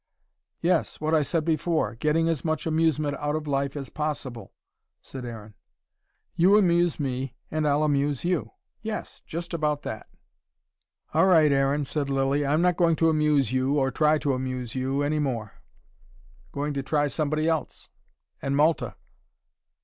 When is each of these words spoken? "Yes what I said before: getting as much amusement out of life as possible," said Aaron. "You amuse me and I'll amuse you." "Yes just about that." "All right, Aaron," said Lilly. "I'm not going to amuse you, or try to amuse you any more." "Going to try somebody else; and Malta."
"Yes 0.61 0.99
what 0.99 1.13
I 1.13 1.21
said 1.21 1.45
before: 1.45 1.93
getting 1.93 2.27
as 2.27 2.43
much 2.43 2.65
amusement 2.65 3.15
out 3.19 3.35
of 3.35 3.45
life 3.45 3.75
as 3.77 3.91
possible," 3.91 4.51
said 4.99 5.25
Aaron. 5.25 5.53
"You 6.35 6.57
amuse 6.57 6.99
me 6.99 7.35
and 7.51 7.67
I'll 7.67 7.83
amuse 7.83 8.25
you." 8.25 8.49
"Yes 8.81 9.21
just 9.27 9.53
about 9.53 9.83
that." 9.83 10.07
"All 11.13 11.27
right, 11.27 11.51
Aaron," 11.51 11.85
said 11.85 12.09
Lilly. 12.09 12.43
"I'm 12.43 12.63
not 12.63 12.77
going 12.77 12.95
to 12.95 13.09
amuse 13.09 13.51
you, 13.53 13.77
or 13.77 13.91
try 13.91 14.17
to 14.17 14.33
amuse 14.33 14.73
you 14.73 15.03
any 15.03 15.19
more." 15.19 15.61
"Going 16.51 16.73
to 16.73 16.81
try 16.81 17.07
somebody 17.07 17.47
else; 17.47 17.87
and 18.41 18.55
Malta." 18.55 18.95